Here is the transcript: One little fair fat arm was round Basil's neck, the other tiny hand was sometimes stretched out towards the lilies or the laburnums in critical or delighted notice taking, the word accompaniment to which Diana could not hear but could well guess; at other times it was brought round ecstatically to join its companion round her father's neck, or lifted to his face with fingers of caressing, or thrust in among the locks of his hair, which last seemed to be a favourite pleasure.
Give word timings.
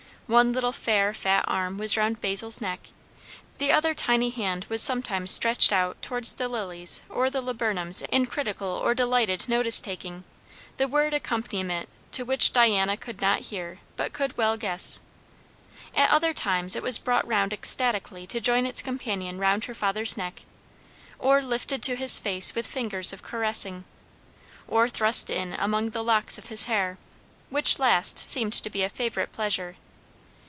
One 0.27 0.53
little 0.53 0.71
fair 0.71 1.13
fat 1.13 1.43
arm 1.45 1.77
was 1.77 1.97
round 1.97 2.21
Basil's 2.21 2.61
neck, 2.61 2.79
the 3.57 3.73
other 3.73 3.93
tiny 3.93 4.29
hand 4.29 4.63
was 4.69 4.81
sometimes 4.81 5.29
stretched 5.29 5.73
out 5.73 6.01
towards 6.01 6.35
the 6.35 6.47
lilies 6.47 7.01
or 7.09 7.29
the 7.29 7.41
laburnums 7.41 8.01
in 8.03 8.25
critical 8.27 8.69
or 8.69 8.95
delighted 8.95 9.49
notice 9.49 9.81
taking, 9.81 10.23
the 10.77 10.87
word 10.87 11.13
accompaniment 11.13 11.89
to 12.13 12.23
which 12.23 12.53
Diana 12.53 12.95
could 12.95 13.19
not 13.19 13.41
hear 13.51 13.79
but 13.97 14.13
could 14.13 14.37
well 14.37 14.55
guess; 14.55 15.01
at 15.93 16.09
other 16.09 16.33
times 16.33 16.77
it 16.77 16.83
was 16.83 16.97
brought 16.97 17.27
round 17.27 17.51
ecstatically 17.51 18.25
to 18.27 18.39
join 18.39 18.65
its 18.65 18.81
companion 18.81 19.37
round 19.37 19.65
her 19.65 19.73
father's 19.75 20.15
neck, 20.15 20.43
or 21.19 21.41
lifted 21.41 21.83
to 21.83 21.97
his 21.97 22.19
face 22.19 22.55
with 22.55 22.65
fingers 22.65 23.11
of 23.11 23.21
caressing, 23.21 23.83
or 24.65 24.87
thrust 24.87 25.29
in 25.29 25.51
among 25.55 25.89
the 25.89 26.01
locks 26.01 26.37
of 26.37 26.45
his 26.47 26.63
hair, 26.65 26.97
which 27.49 27.79
last 27.79 28.17
seemed 28.17 28.53
to 28.53 28.69
be 28.69 28.81
a 28.81 28.87
favourite 28.87 29.33
pleasure. 29.33 29.75